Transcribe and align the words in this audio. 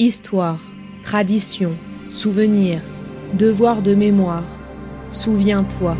Histoire, 0.00 0.58
tradition, 1.04 1.78
souvenir, 2.10 2.80
devoir 3.34 3.80
de 3.80 3.94
mémoire. 3.94 4.42
Souviens-toi. 5.12 5.96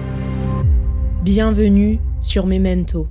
Bienvenue 1.22 2.00
sur 2.20 2.44
Memento. 2.44 3.06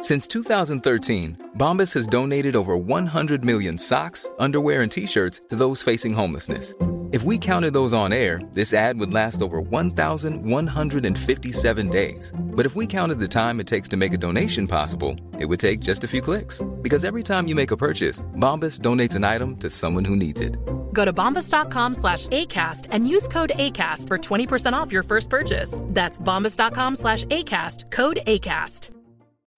Since 0.00 0.28
2013, 0.28 1.38
Bombas 1.58 1.92
has 1.94 2.06
donated 2.06 2.54
over 2.54 2.76
100 2.76 3.44
million 3.44 3.76
socks, 3.76 4.30
underwear, 4.38 4.82
and 4.82 4.92
t 4.92 5.08
shirts 5.08 5.40
to 5.48 5.56
those 5.56 5.82
facing 5.82 6.12
homelessness. 6.12 6.72
If 7.14 7.22
we 7.22 7.38
counted 7.38 7.72
those 7.72 7.92
on 7.92 8.12
air, 8.12 8.40
this 8.54 8.74
ad 8.74 8.98
would 8.98 9.14
last 9.14 9.40
over 9.40 9.60
1,157 9.60 11.88
days. 11.88 12.32
But 12.36 12.66
if 12.66 12.74
we 12.74 12.88
counted 12.88 13.20
the 13.20 13.28
time 13.28 13.60
it 13.60 13.68
takes 13.68 13.88
to 13.90 13.96
make 13.96 14.14
a 14.14 14.18
donation 14.18 14.66
possible, 14.66 15.14
it 15.38 15.44
would 15.44 15.60
take 15.60 15.78
just 15.78 16.02
a 16.02 16.08
few 16.08 16.20
clicks. 16.20 16.60
Because 16.82 17.04
every 17.04 17.22
time 17.22 17.46
you 17.46 17.54
make 17.54 17.70
a 17.70 17.76
purchase, 17.76 18.22
Bombas 18.34 18.80
donates 18.80 19.14
an 19.14 19.22
item 19.22 19.56
to 19.58 19.70
someone 19.70 20.04
who 20.04 20.16
needs 20.16 20.40
it. 20.40 20.56
Go 20.92 21.04
to 21.04 21.12
bombas.com 21.12 21.94
slash 21.94 22.26
ACAST 22.26 22.88
and 22.90 23.08
use 23.08 23.28
code 23.28 23.52
ACAST 23.60 24.08
for 24.08 24.18
20% 24.18 24.72
off 24.72 24.90
your 24.90 25.04
first 25.04 25.30
purchase. 25.30 25.78
That's 25.90 26.18
bombas.com 26.18 26.96
slash 26.96 27.24
ACAST, 27.26 27.92
code 27.92 28.22
ACAST. 28.26 28.90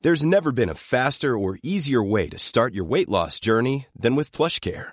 There's 0.03 0.27
never 0.27 0.53
been 0.53 0.69
a 0.69 0.75
faster 0.75 1.39
or 1.39 1.57
easier 1.63 2.03
way 2.03 2.29
to 2.29 2.39
start 2.39 2.75
your 2.75 2.85
weight 2.85 3.09
loss 3.09 3.41
journey 3.41 3.87
than 3.99 4.15
with 4.15 4.31
PlushCare 4.31 4.93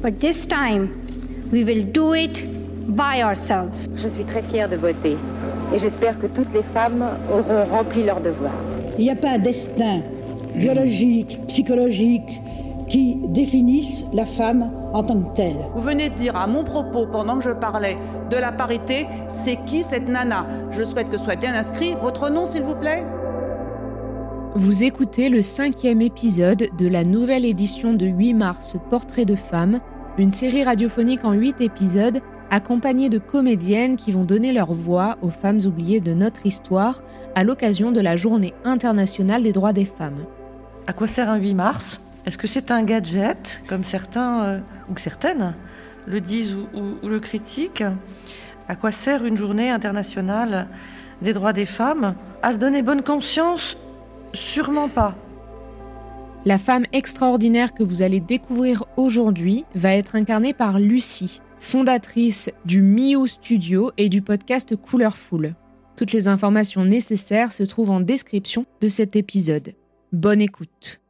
But 0.00 0.20
this 0.20 0.46
time, 0.46 0.90
we 1.50 1.64
will 1.64 1.84
do 1.92 2.14
it 2.14 2.30
by 2.94 3.20
ourselves. 3.20 3.88
Je 3.96 4.08
suis 4.08 4.24
très 4.24 4.42
fière 4.42 4.68
de 4.68 4.76
voter 4.76 5.16
et 5.72 5.78
j'espère 5.80 6.18
que 6.20 6.28
toutes 6.28 6.52
les 6.54 6.62
femmes 6.72 7.04
auront 7.32 7.64
rempli 7.64 8.04
leur 8.04 8.20
devoir. 8.20 8.52
Il 8.96 9.04
n'y 9.04 9.10
a 9.10 9.16
pas 9.16 9.30
un 9.30 9.38
destin 9.38 10.02
biologique, 10.54 11.40
psychologique 11.48 12.40
qui 12.86 13.16
définisse 13.30 14.04
la 14.12 14.24
femme 14.24 14.70
en 14.92 15.02
tant 15.02 15.18
que 15.20 15.34
telle. 15.34 15.56
Vous 15.74 15.82
venez 15.82 16.10
de 16.10 16.14
dire 16.14 16.36
à 16.36 16.46
mon 16.46 16.62
propos, 16.62 17.06
pendant 17.06 17.38
que 17.38 17.44
je 17.44 17.50
parlais 17.50 17.96
de 18.30 18.36
la 18.36 18.52
parité, 18.52 19.06
c'est 19.26 19.56
qui 19.66 19.82
cette 19.82 20.08
nana? 20.08 20.46
Je 20.70 20.84
souhaite 20.84 21.10
que 21.10 21.18
soit 21.18 21.36
bien 21.36 21.54
inscrit 21.54 21.94
votre 22.00 22.30
nom, 22.30 22.46
s'il 22.46 22.62
vous 22.62 22.76
plaît. 22.76 23.04
Vous 24.58 24.82
écoutez 24.82 25.28
le 25.28 25.40
cinquième 25.40 26.00
épisode 26.00 26.66
de 26.76 26.88
la 26.88 27.04
nouvelle 27.04 27.44
édition 27.44 27.94
de 27.94 28.06
8 28.06 28.34
mars 28.34 28.76
Portrait 28.90 29.24
de 29.24 29.36
femme, 29.36 29.78
une 30.18 30.32
série 30.32 30.64
radiophonique 30.64 31.24
en 31.24 31.30
8 31.30 31.60
épisodes 31.60 32.18
accompagnée 32.50 33.08
de 33.08 33.18
comédiennes 33.18 33.94
qui 33.94 34.10
vont 34.10 34.24
donner 34.24 34.52
leur 34.52 34.72
voix 34.72 35.16
aux 35.22 35.30
femmes 35.30 35.60
oubliées 35.64 36.00
de 36.00 36.12
notre 36.12 36.44
histoire 36.44 37.04
à 37.36 37.44
l'occasion 37.44 37.92
de 37.92 38.00
la 38.00 38.16
Journée 38.16 38.52
internationale 38.64 39.44
des 39.44 39.52
droits 39.52 39.72
des 39.72 39.84
femmes. 39.84 40.24
À 40.88 40.92
quoi 40.92 41.06
sert 41.06 41.30
un 41.30 41.38
8 41.38 41.54
mars? 41.54 42.00
Est-ce 42.26 42.36
que 42.36 42.48
c'est 42.48 42.72
un 42.72 42.82
gadget, 42.82 43.60
comme 43.68 43.84
certains 43.84 44.42
euh, 44.42 44.60
ou 44.90 44.98
certaines 44.98 45.54
le 46.08 46.20
disent 46.20 46.56
ou, 46.74 47.06
ou 47.06 47.08
le 47.08 47.20
critiquent? 47.20 47.84
À 48.66 48.74
quoi 48.74 48.90
sert 48.90 49.24
une 49.24 49.36
journée 49.36 49.70
internationale 49.70 50.66
des 51.22 51.32
droits 51.32 51.52
des 51.52 51.64
femmes? 51.64 52.16
À 52.42 52.52
se 52.52 52.58
donner 52.58 52.82
bonne 52.82 53.02
conscience 53.02 53.76
Sûrement 54.34 54.88
pas. 54.88 55.16
La 56.44 56.58
femme 56.58 56.84
extraordinaire 56.92 57.74
que 57.74 57.82
vous 57.82 58.02
allez 58.02 58.20
découvrir 58.20 58.84
aujourd'hui 58.96 59.64
va 59.74 59.94
être 59.94 60.14
incarnée 60.14 60.54
par 60.54 60.78
Lucie, 60.78 61.40
fondatrice 61.58 62.50
du 62.64 62.80
Miu 62.80 63.26
Studio 63.26 63.90
et 63.96 64.08
du 64.08 64.22
podcast 64.22 64.76
Couleur 64.76 65.16
Toutes 65.96 66.12
les 66.12 66.28
informations 66.28 66.84
nécessaires 66.84 67.52
se 67.52 67.64
trouvent 67.64 67.90
en 67.90 68.00
description 68.00 68.66
de 68.80 68.88
cet 68.88 69.16
épisode. 69.16 69.74
Bonne 70.12 70.40
écoute. 70.40 71.00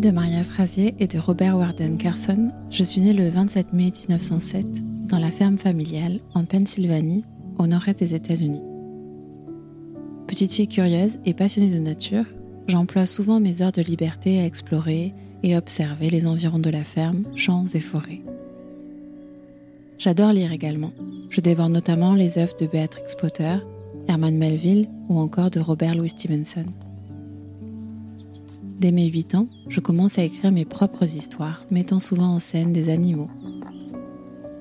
De 0.00 0.10
Maria 0.10 0.42
Frazier 0.42 0.92
et 0.98 1.06
de 1.06 1.18
Robert 1.20 1.56
Warden 1.56 1.98
Carson, 1.98 2.50
je 2.68 2.82
suis 2.82 3.00
née 3.00 3.12
le 3.12 3.28
27 3.28 3.72
mai 3.72 3.92
1907 3.92 5.06
dans 5.06 5.20
la 5.20 5.30
ferme 5.30 5.56
familiale 5.56 6.18
en 6.34 6.44
Pennsylvanie, 6.44 7.24
au 7.58 7.68
nord-est 7.68 8.00
des 8.00 8.12
États-Unis. 8.12 8.62
Petite 10.26 10.52
fille 10.52 10.66
curieuse 10.66 11.18
et 11.24 11.32
passionnée 11.32 11.72
de 11.72 11.78
nature, 11.78 12.24
j'emploie 12.66 13.06
souvent 13.06 13.38
mes 13.38 13.62
heures 13.62 13.70
de 13.70 13.82
liberté 13.82 14.40
à 14.40 14.46
explorer 14.46 15.14
et 15.44 15.56
observer 15.56 16.10
les 16.10 16.26
environs 16.26 16.58
de 16.58 16.70
la 16.70 16.82
ferme, 16.82 17.22
champs 17.36 17.66
et 17.72 17.80
forêts. 17.80 18.20
J'adore 19.98 20.32
lire 20.32 20.50
également. 20.50 20.92
Je 21.30 21.40
dévore 21.40 21.68
notamment 21.68 22.14
les 22.14 22.36
œuvres 22.38 22.56
de 22.60 22.66
Beatrix 22.66 23.14
Potter, 23.16 23.58
Herman 24.08 24.36
Melville 24.36 24.88
ou 25.08 25.20
encore 25.20 25.52
de 25.52 25.60
Robert 25.60 25.94
Louis 25.94 26.08
Stevenson. 26.08 26.66
Dès 28.78 28.90
mes 28.90 29.06
8 29.06 29.36
ans, 29.36 29.46
je 29.68 29.80
commence 29.80 30.18
à 30.18 30.24
écrire 30.24 30.50
mes 30.50 30.64
propres 30.64 31.16
histoires, 31.16 31.64
mettant 31.70 32.00
souvent 32.00 32.34
en 32.34 32.40
scène 32.40 32.72
des 32.72 32.88
animaux. 32.88 33.30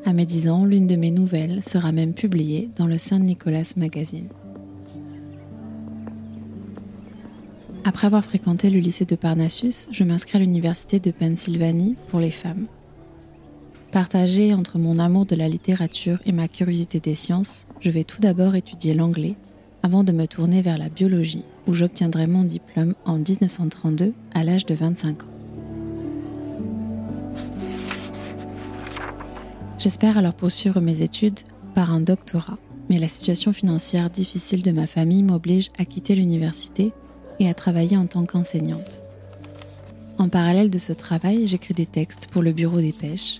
À 0.06 0.13
mes 0.13 0.25
10 0.25 0.50
ans, 0.50 0.66
l'une 0.66 0.85
de 0.85 0.96
mes 0.96 1.09
nouvelles 1.09 1.63
sera 1.63 1.91
même 1.91 2.13
publiée 2.13 2.69
dans 2.78 2.85
le 2.85 2.97
Saint-Nicolas 2.97 3.73
Magazine. 3.75 4.28
Après 7.85 8.07
avoir 8.07 8.23
fréquenté 8.23 8.69
le 8.69 8.79
lycée 8.79 9.06
de 9.06 9.16
Parnassus, 9.16 9.90
je 9.91 10.03
m'inscris 10.03 10.38
à 10.38 10.41
l'université 10.41 11.00
de 11.00 11.12
Pennsylvanie 11.12 11.96
pour 12.09 12.19
les 12.19 12.31
femmes. 12.31 12.68
Partagée 13.91 14.53
entre 14.53 14.78
mon 14.78 15.00
amour 15.00 15.25
de 15.25 15.35
la 15.35 15.50
littérature 15.50 16.19
et 16.25 16.31
ma 16.31 16.47
curiosité 16.47 17.00
des 17.00 17.16
sciences, 17.16 17.66
je 17.79 17.90
vais 17.90 18.03
tout 18.03 18.22
d'abord 18.22 18.56
étudier 18.56 18.94
l'anglais 18.94 19.35
avant 19.83 20.05
de 20.05 20.13
me 20.13 20.25
tourner 20.25 20.61
vers 20.61 20.77
la 20.77 20.88
biologie, 20.88 21.44
où 21.67 21.73
j'obtiendrai 21.73 22.25
mon 22.25 22.44
diplôme 22.44 22.95
en 23.05 23.17
1932 23.17 24.13
à 24.33 24.44
l'âge 24.45 24.66
de 24.66 24.73
25 24.73 25.23
ans. 25.23 25.27
J'espère 29.77 30.17
alors 30.17 30.33
poursuivre 30.33 30.79
mes 30.79 31.01
études 31.01 31.41
par 31.75 31.91
un 31.91 31.99
doctorat, 31.99 32.57
mais 32.89 32.97
la 32.97 33.09
situation 33.09 33.51
financière 33.51 34.09
difficile 34.09 34.63
de 34.63 34.72
ma 34.72 34.88
famille 34.88 35.23
m'oblige 35.23 35.72
à 35.77 35.83
quitter 35.83 36.16
l'université 36.16 36.93
et 37.39 37.49
à 37.49 37.53
travailler 37.53 37.97
en 37.97 38.05
tant 38.05 38.25
qu'enseignante. 38.25 39.01
En 40.17 40.29
parallèle 40.29 40.69
de 40.69 40.79
ce 40.79 40.93
travail, 40.93 41.47
j'écris 41.47 41.73
des 41.73 41.85
textes 41.85 42.27
pour 42.27 42.41
le 42.41 42.53
Bureau 42.53 42.79
des 42.79 42.93
pêches, 42.93 43.39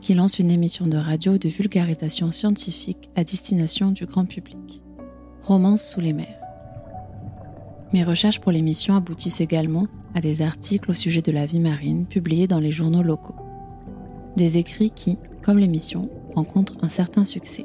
qui 0.00 0.14
lance 0.14 0.40
une 0.40 0.50
émission 0.50 0.88
de 0.88 0.96
radio 0.96 1.38
de 1.38 1.48
vulgarisation 1.48 2.32
scientifique 2.32 3.10
à 3.14 3.22
destination 3.22 3.92
du 3.92 4.06
grand 4.06 4.24
public. 4.24 4.82
Romance 5.46 5.86
sous 5.86 6.00
les 6.00 6.12
mers. 6.12 6.40
Mes 7.92 8.02
recherches 8.02 8.40
pour 8.40 8.50
l'émission 8.50 8.96
aboutissent 8.96 9.40
également 9.40 9.86
à 10.12 10.20
des 10.20 10.42
articles 10.42 10.90
au 10.90 10.92
sujet 10.92 11.22
de 11.22 11.30
la 11.30 11.46
vie 11.46 11.60
marine 11.60 12.04
publiés 12.04 12.48
dans 12.48 12.58
les 12.58 12.72
journaux 12.72 13.04
locaux. 13.04 13.36
Des 14.36 14.58
écrits 14.58 14.90
qui, 14.90 15.18
comme 15.42 15.58
l'émission, 15.58 16.10
rencontrent 16.34 16.74
un 16.82 16.88
certain 16.88 17.24
succès. 17.24 17.64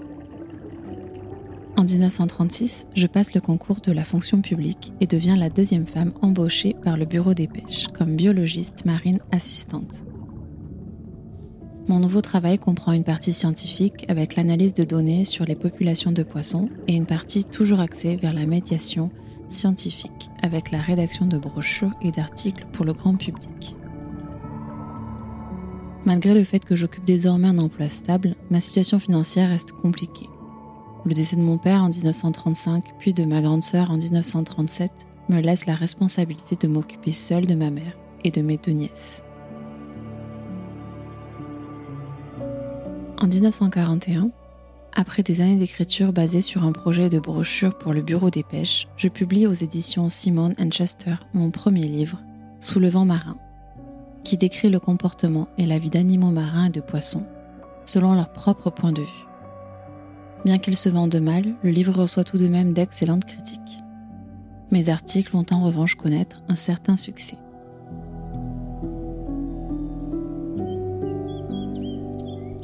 En 1.76 1.84
1936, 1.84 2.86
je 2.94 3.08
passe 3.08 3.34
le 3.34 3.42
concours 3.42 3.82
de 3.82 3.92
la 3.92 4.04
fonction 4.04 4.44
publique 4.44 4.94
et 5.02 5.08
deviens 5.08 5.36
la 5.36 5.50
deuxième 5.50 5.88
femme 5.88 6.14
embauchée 6.22 6.76
par 6.84 6.98
le 6.98 7.06
Bureau 7.06 7.34
des 7.34 7.48
pêches 7.48 7.88
comme 7.88 8.16
biologiste 8.16 8.86
marine 8.86 9.22
assistante. 9.32 10.04
Mon 11.88 12.00
nouveau 12.00 12.22
travail 12.22 12.60
comprend 12.60 12.92
une 12.92 13.04
partie 13.04 13.34
scientifique 13.34 14.06
avec 14.08 14.36
l'analyse 14.36 14.74
de 14.74 14.84
données 14.84 15.26
sur 15.26 15.46
les 15.46 15.56
populations 15.56 16.12
de 16.12 16.24
poissons 16.24 16.70
et 16.88 16.96
une 16.96 17.08
partie 17.08 17.44
toujours 17.44 17.80
axée 17.80 18.16
vers 18.18 18.34
la 18.34 18.46
médiation 18.46 19.10
scientifique 19.50 20.30
avec 20.42 20.72
la 20.72 20.80
rédaction 20.80 21.26
de 21.26 21.38
brochures 21.38 21.94
et 22.02 22.12
d'articles 22.12 22.66
pour 22.72 22.86
le 22.86 22.94
grand 22.94 23.16
public. 23.16 23.76
Malgré 26.06 26.34
le 26.34 26.44
fait 26.44 26.64
que 26.64 26.76
j'occupe 26.76 27.04
désormais 27.04 27.48
un 27.48 27.58
emploi 27.58 27.90
stable, 27.90 28.36
ma 28.50 28.60
situation 28.60 28.98
financière 29.00 29.50
reste 29.50 29.72
compliquée. 29.72 30.30
Le 31.04 31.14
décès 31.14 31.36
de 31.36 31.42
mon 31.42 31.58
père 31.58 31.84
en 31.84 31.90
1935, 31.90 32.84
puis 33.00 33.14
de 33.14 33.26
ma 33.26 33.42
grande 33.42 33.64
sœur 33.64 33.92
en 33.92 33.98
1937, 33.98 35.08
me 35.30 35.42
laisse 35.42 35.66
la 35.66 35.76
responsabilité 35.76 36.56
de 36.56 36.68
m'occuper 36.68 37.12
seule 37.12 37.46
de 37.46 37.56
ma 37.56 37.72
mère 37.72 37.98
et 38.24 38.32
de 38.32 38.42
mes 38.42 38.58
deux 38.58 38.72
nièces. 38.72 39.24
En 43.22 43.28
1941, 43.28 44.32
après 44.96 45.22
des 45.22 45.42
années 45.42 45.56
d'écriture 45.56 46.12
basées 46.12 46.42
sur 46.42 46.64
un 46.64 46.72
projet 46.72 47.08
de 47.08 47.20
brochure 47.20 47.78
pour 47.78 47.94
le 47.94 48.02
Bureau 48.02 48.32
des 48.32 48.42
pêches, 48.42 48.88
je 48.98 49.10
publie 49.10 49.46
aux 49.46 49.54
éditions 49.54 50.10
Simon 50.10 50.56
Chester 50.72 51.14
mon 51.36 51.52
premier 51.52 51.84
livre, 51.84 52.20
Sous 52.60 52.80
le 52.80 52.90
vent 52.90 53.06
marin, 53.06 53.38
qui 54.24 54.38
décrit 54.38 54.72
le 54.72 54.80
comportement 54.80 55.50
et 55.60 55.68
la 55.68 55.78
vie 55.78 55.92
d'animaux 55.92 56.32
marins 56.32 56.66
et 56.66 56.72
de 56.72 56.82
poissons, 56.82 57.28
selon 57.86 58.16
leur 58.16 58.32
propre 58.32 58.72
point 58.72 58.92
de 58.92 59.04
vue. 59.04 59.28
Bien 60.44 60.58
qu'il 60.58 60.76
se 60.76 60.90
vende 60.90 61.16
mal, 61.18 61.54
le 61.62 61.70
livre 61.70 61.94
reçoit 61.94 62.24
tout 62.24 62.40
de 62.40 62.48
même 62.48 62.74
d'excellentes 62.74 63.26
critiques. 63.26 63.84
Mes 64.72 64.90
articles 64.90 65.32
vont 65.32 65.46
en 65.52 65.64
revanche 65.64 65.94
connaître 65.94 66.42
un 66.50 66.56
certain 66.56 66.98
succès. 66.98 67.38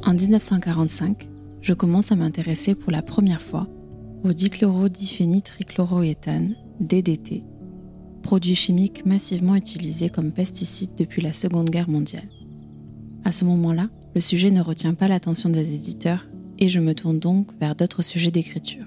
En 0.08 0.14
1945, 0.14 1.28
je 1.62 1.74
commence 1.74 2.14
à 2.14 2.16
m'intéresser 2.16 2.76
pour 2.76 2.94
la 2.94 3.02
première 3.02 3.42
fois 3.42 3.68
au 4.24 4.32
dichlorodiphénitrichloroéthane, 4.32 6.56
DDT, 6.80 7.44
produit 8.24 8.56
chimique 8.56 9.06
massivement 9.06 9.56
utilisé 9.56 10.08
comme 10.08 10.32
pesticide 10.32 10.92
depuis 10.98 11.22
la 11.22 11.34
Seconde 11.34 11.70
Guerre 11.70 11.90
mondiale. 11.90 12.30
À 13.26 13.34
ce 13.34 13.44
moment-là, 13.44 13.90
le 14.16 14.22
sujet 14.22 14.50
ne 14.50 14.62
retient 14.62 14.94
pas 14.94 15.10
l'attention 15.10 15.50
des 15.50 15.76
éditeurs 15.76 16.26
et 16.58 16.70
je 16.70 16.80
me 16.80 16.96
tourne 16.96 17.20
donc 17.20 17.52
vers 17.60 17.76
d'autres 17.76 18.02
sujets 18.02 18.32
d'écriture. 18.32 18.86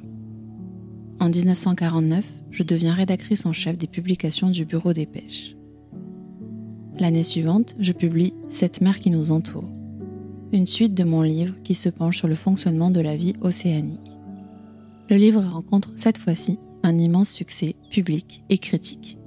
En 1.20 1.28
1949, 1.28 2.24
je 2.50 2.62
deviens 2.62 2.94
rédactrice 2.94 3.44
en 3.44 3.52
chef 3.52 3.76
des 3.76 3.88
publications 3.88 4.48
du 4.48 4.64
Bureau 4.64 4.94
des 4.94 5.04
pêches. 5.04 5.54
L'année 6.98 7.24
suivante, 7.24 7.74
je 7.78 7.92
publie 7.92 8.32
Cette 8.48 8.80
mer 8.80 8.98
qui 8.98 9.10
nous 9.10 9.32
entoure, 9.32 9.70
une 10.52 10.66
suite 10.66 10.94
de 10.94 11.04
mon 11.04 11.22
livre 11.22 11.54
qui 11.62 11.74
se 11.74 11.88
penche 11.88 12.18
sur 12.18 12.28
le 12.28 12.34
fonctionnement 12.34 12.90
de 12.90 13.00
la 13.00 13.16
vie 13.16 13.34
océanique. 13.40 14.12
Le 15.08 15.16
livre 15.16 15.42
rencontre 15.42 15.92
cette 15.96 16.18
fois-ci 16.18 16.58
un 16.82 16.98
immense 16.98 17.30
succès 17.30 17.76
public 17.90 18.42
et 18.48 18.58
critique, 18.58 19.18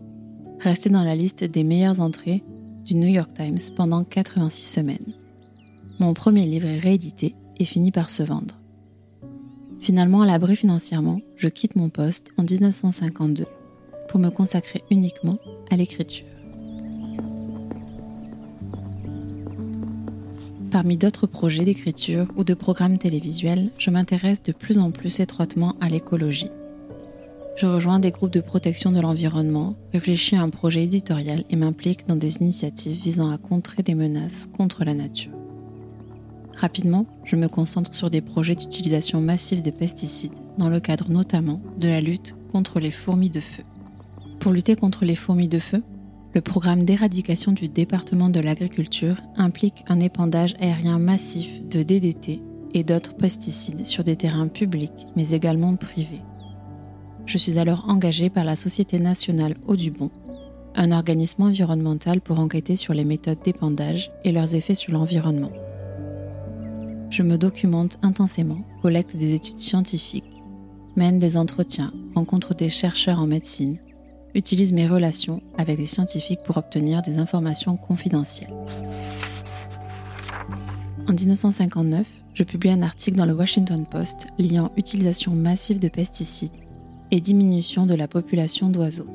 resté 0.60 0.90
dans 0.90 1.04
la 1.04 1.16
liste 1.16 1.44
des 1.44 1.64
meilleures 1.64 2.02
entrées 2.02 2.44
du 2.86 2.96
New 2.96 3.08
York 3.08 3.34
Times 3.34 3.60
pendant 3.76 4.04
86 4.04 4.64
semaines. 4.64 5.14
Mon 6.00 6.14
premier 6.14 6.46
livre 6.46 6.68
est 6.68 6.80
réédité 6.80 7.36
et 7.58 7.66
finit 7.66 7.92
par 7.92 8.10
se 8.10 8.24
vendre. 8.24 8.56
Finalement, 9.80 10.22
à 10.22 10.26
l'abri 10.26 10.56
financièrement, 10.56 11.20
je 11.36 11.48
quitte 11.48 11.76
mon 11.76 11.90
poste 11.90 12.32
en 12.38 12.44
1952 12.44 13.46
pour 14.08 14.20
me 14.20 14.30
consacrer 14.30 14.82
uniquement 14.90 15.38
à 15.70 15.76
l'écriture. 15.76 16.33
Parmi 20.74 20.98
d'autres 20.98 21.28
projets 21.28 21.66
d'écriture 21.66 22.26
ou 22.36 22.44
de 22.44 22.56
programmes 22.56 22.98
télévisuels, 22.98 23.70
je 23.78 23.92
m'intéresse 23.92 24.42
de 24.42 24.52
plus 24.52 24.80
en 24.80 24.90
plus 24.90 25.20
étroitement 25.20 25.76
à 25.80 25.88
l'écologie. 25.88 26.50
Je 27.56 27.68
rejoins 27.68 28.00
des 28.00 28.10
groupes 28.10 28.34
de 28.34 28.42
protection 28.42 28.92
de 28.92 29.00
l'environnement, 29.00 29.76
réfléchis 29.94 30.36
à 30.36 30.42
un 30.42 30.50
projet 30.50 30.84
éditorial 30.84 31.44
et 31.52 31.56
m'implique 31.58 32.08
dans 32.08 32.16
des 32.16 32.38
initiatives 32.38 33.00
visant 33.00 33.30
à 33.30 33.38
contrer 33.38 33.84
des 33.84 33.94
menaces 33.94 34.48
contre 34.48 34.84
la 34.84 34.96
nature. 34.96 35.32
Rapidement, 36.56 37.06
je 37.24 37.36
me 37.36 37.48
concentre 37.48 37.94
sur 37.94 38.10
des 38.10 38.22
projets 38.22 38.56
d'utilisation 38.56 39.22
massive 39.22 39.62
de 39.62 39.70
pesticides, 39.70 40.40
dans 40.58 40.70
le 40.70 40.80
cadre 40.80 41.12
notamment 41.12 41.62
de 41.78 41.88
la 41.88 42.02
lutte 42.02 42.34
contre 42.52 42.80
les 42.80 42.90
fourmis 42.90 43.30
de 43.30 43.42
feu. 43.42 43.64
Pour 44.40 44.52
lutter 44.52 44.76
contre 44.76 45.06
les 45.06 45.16
fourmis 45.16 45.48
de 45.48 45.60
feu, 45.60 45.84
le 46.34 46.42
programme 46.42 46.84
d'éradication 46.84 47.52
du 47.52 47.70
département 47.70 48.30
de 48.30 48.40
l'agriculture 48.40 49.18
implique 49.38 49.84
un 49.88 50.00
épandage 50.00 50.56
aérien 50.60 51.00
massif 51.00 51.62
de 51.70 51.84
DDT 51.84 52.42
et 52.74 52.84
d'autres 52.84 53.16
pesticides 53.16 53.86
sur 53.86 54.04
des 54.04 54.16
terrains 54.16 54.48
publics, 54.48 55.08
mais 55.16 55.32
également 55.32 55.76
privés. 55.76 56.22
Je 57.26 57.38
suis 57.38 57.60
alors 57.60 57.86
engagée 57.88 58.30
par 58.30 58.44
la 58.44 58.56
Société 58.56 59.00
nationale 59.00 59.56
Audubon, 59.68 60.10
un 60.76 60.92
organisme 60.92 61.44
environnemental 61.44 62.20
pour 62.20 62.40
enquêter 62.40 62.76
sur 62.76 62.94
les 62.94 63.06
méthodes 63.06 63.42
d'épandage 63.44 64.12
et 64.24 64.32
leurs 64.32 64.56
effets 64.56 64.76
sur 64.76 64.92
l'environnement 64.92 65.52
je 67.14 67.22
me 67.22 67.38
documente 67.38 68.00
intensément, 68.02 68.58
collecte 68.82 69.16
des 69.16 69.36
études 69.36 69.60
scientifiques, 69.60 70.42
mène 70.96 71.20
des 71.20 71.38
entretiens, 71.38 71.94
rencontre 72.16 72.56
des 72.56 72.70
chercheurs 72.70 73.20
en 73.20 73.28
médecine, 73.28 73.78
utilise 74.36 74.74
mes 74.74 74.88
relations 74.88 75.42
avec 75.58 75.78
les 75.78 75.86
scientifiques 75.86 76.44
pour 76.46 76.58
obtenir 76.58 77.02
des 77.02 77.18
informations 77.18 77.78
confidentielles. 77.78 78.54
En 81.08 81.14
1959, 81.14 82.08
je 82.34 82.44
publie 82.44 82.72
un 82.72 82.82
article 82.82 83.18
dans 83.18 83.26
le 83.26 83.34
Washington 83.34 83.86
Post 83.86 84.28
liant 84.40 84.72
utilisation 84.78 85.34
massive 85.34 85.80
de 85.80 85.88
pesticides 85.88 86.52
et 87.12 87.20
diminution 87.20 87.86
de 87.86 87.94
la 87.94 88.08
population 88.08 88.70
d'oiseaux. 88.70 89.10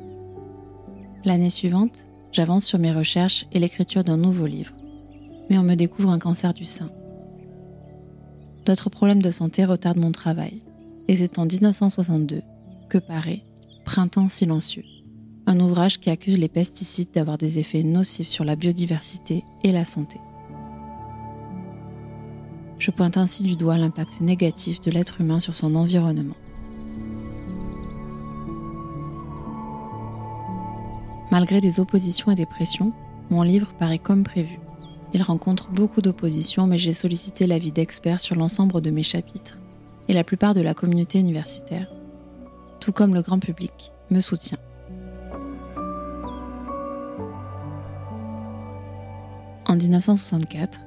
L'année 1.24 1.50
suivante, 1.50 2.06
j'avance 2.30 2.64
sur 2.64 2.78
mes 2.78 2.92
recherches 2.92 3.46
et 3.52 3.58
l'écriture 3.58 4.04
d'un 4.04 4.16
nouveau 4.16 4.46
livre, 4.46 4.72
mais 5.50 5.58
on 5.58 5.62
me 5.62 5.74
découvre 5.74 6.10
un 6.10 6.18
cancer 6.18 6.54
du 6.54 6.64
sein. 6.64 6.90
D'autres 8.66 8.90
problèmes 8.90 9.22
de 9.22 9.30
santé 9.30 9.64
retardent 9.64 9.98
mon 9.98 10.12
travail. 10.12 10.60
Et 11.08 11.16
c'est 11.16 11.38
en 11.38 11.46
1962 11.46 12.42
que 12.90 12.98
paraît 12.98 13.42
Printemps 13.86 14.28
silencieux, 14.28 14.84
un 15.48 15.60
ouvrage 15.60 15.98
qui 15.98 16.10
accuse 16.10 16.38
les 16.38 16.50
pesticides 16.50 17.10
d'avoir 17.10 17.38
des 17.38 17.58
effets 17.58 17.82
nocifs 17.82 18.28
sur 18.28 18.44
la 18.44 18.54
biodiversité 18.54 19.44
et 19.64 19.72
la 19.72 19.86
santé. 19.86 20.20
Je 22.78 22.90
pointe 22.90 23.16
ainsi 23.16 23.44
du 23.44 23.56
doigt 23.56 23.78
l'impact 23.78 24.20
négatif 24.20 24.78
de 24.82 24.90
l'être 24.90 25.22
humain 25.22 25.40
sur 25.40 25.54
son 25.54 25.74
environnement. 25.74 26.34
Malgré 31.30 31.62
des 31.62 31.80
oppositions 31.80 32.30
et 32.30 32.34
des 32.34 32.46
pressions, 32.46 32.92
mon 33.30 33.40
livre 33.40 33.72
paraît 33.78 33.98
comme 33.98 34.24
prévu. 34.24 34.60
Il 35.14 35.22
rencontre 35.22 35.70
beaucoup 35.70 36.02
d'opposition, 36.02 36.66
mais 36.66 36.76
j'ai 36.76 36.92
sollicité 36.92 37.46
l'avis 37.46 37.72
d'experts 37.72 38.20
sur 38.20 38.36
l'ensemble 38.36 38.82
de 38.82 38.90
mes 38.90 39.02
chapitres, 39.02 39.56
et 40.08 40.12
la 40.12 40.24
plupart 40.24 40.52
de 40.52 40.60
la 40.60 40.74
communauté 40.74 41.18
universitaire, 41.18 41.90
tout 42.80 42.92
comme 42.92 43.14
le 43.14 43.22
grand 43.22 43.38
public, 43.38 43.92
me 44.10 44.20
soutient. 44.20 44.58
En 49.68 49.76
1964, 49.76 50.80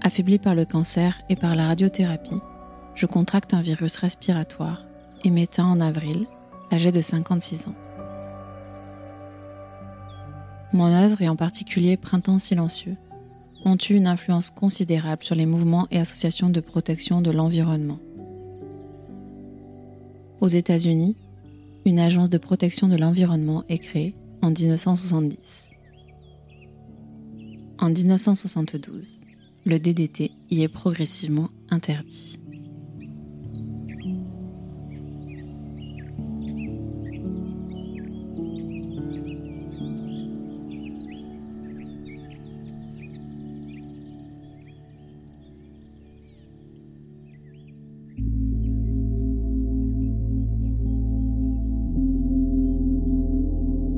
affaibli 0.00 0.38
par 0.38 0.54
le 0.54 0.64
cancer 0.64 1.20
et 1.28 1.34
par 1.34 1.56
la 1.56 1.66
radiothérapie, 1.66 2.38
je 2.94 3.06
contracte 3.06 3.52
un 3.52 3.62
virus 3.62 3.96
respiratoire 3.96 4.84
et 5.24 5.30
m'éteins 5.30 5.66
en 5.66 5.80
avril, 5.80 6.26
âgé 6.70 6.92
de 6.92 7.00
56 7.00 7.66
ans. 7.66 7.74
Mon 10.72 10.86
œuvre, 10.86 11.20
et 11.20 11.28
en 11.28 11.34
particulier 11.34 11.96
Printemps 11.96 12.38
silencieux, 12.38 12.96
ont 13.64 13.76
eu 13.76 13.94
une 13.94 14.06
influence 14.06 14.50
considérable 14.50 15.24
sur 15.24 15.34
les 15.34 15.46
mouvements 15.46 15.88
et 15.90 15.98
associations 15.98 16.48
de 16.48 16.60
protection 16.60 17.22
de 17.22 17.32
l'environnement. 17.32 17.98
Aux 20.40 20.48
États-Unis, 20.48 21.16
une 21.84 21.98
agence 21.98 22.30
de 22.30 22.38
protection 22.38 22.86
de 22.86 22.96
l'environnement 22.96 23.64
est 23.68 23.78
créée 23.78 24.14
en 24.42 24.50
1970. 24.50 25.72
En 27.82 27.90
1972, 27.90 29.22
le 29.66 29.80
DDT 29.80 30.30
y 30.52 30.62
est 30.62 30.68
progressivement 30.68 31.48
interdit. 31.68 32.38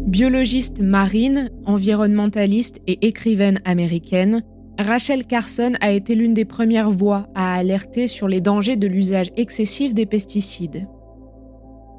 Biologiste 0.06 0.82
marine, 0.82 1.50
environnementaliste 1.64 2.82
et 2.87 3.06
écrivaine 3.06 3.58
américaine, 3.64 4.42
Rachel 4.78 5.25
Carson 5.25 5.73
a 5.80 5.92
été 5.92 6.14
l'une 6.14 6.34
des 6.34 6.44
premières 6.44 6.90
voix 6.90 7.26
à 7.34 7.54
alerter 7.54 8.06
sur 8.06 8.28
les 8.28 8.42
dangers 8.42 8.76
de 8.76 8.87
l'usage 8.87 9.30
excessif 9.38 9.94
des 9.94 10.04
pesticides. 10.04 10.87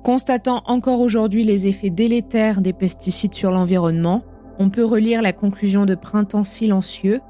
Constatant 0.03 0.61
encore 0.67 1.01
aujourd'hui 1.01 1.43
les 1.43 1.65
effets 1.65 1.89
délétères 1.89 2.61
des 2.61 2.73
pesticides 2.73 3.33
sur 3.33 3.49
l'environnement, 3.49 4.23
on 4.59 4.69
peut 4.69 4.85
relire 4.85 5.23
la 5.23 5.33
conclusion 5.33 5.87
de 5.87 5.95
Printemps 5.95 6.43
silencieux. 6.43 7.21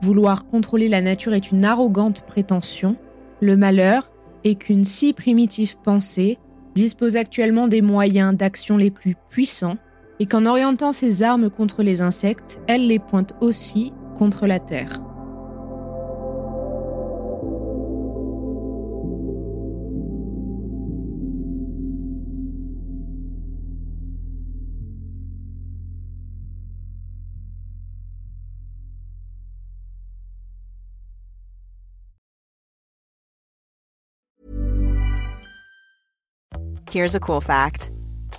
Vouloir 0.00 0.46
contrôler 0.46 0.88
la 0.88 1.02
nature 1.02 1.34
est 1.34 1.52
une 1.52 1.66
arrogante 1.66 2.22
prétention. 2.22 2.96
Le 3.40 3.58
malheur 3.58 4.10
est 4.42 4.54
qu'une 4.54 4.84
si 4.84 5.12
primitive 5.12 5.76
pensée 5.84 6.38
dispose 6.74 7.16
actuellement 7.16 7.68
des 7.68 7.82
moyens 7.82 8.34
d'action 8.34 8.78
les 8.78 8.90
plus 8.90 9.16
puissants 9.28 9.76
et 10.20 10.26
qu'en 10.26 10.46
orientant 10.46 10.92
ses 10.92 11.22
armes 11.22 11.50
contre 11.50 11.82
les 11.82 12.02
insectes, 12.02 12.60
elle 12.66 12.86
les 12.86 12.98
pointe 12.98 13.34
aussi 13.40 13.92
contre 14.14 14.46
la 14.46 14.60
Terre. 14.60 15.00